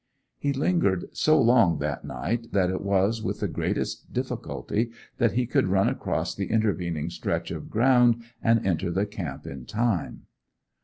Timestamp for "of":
7.51-7.69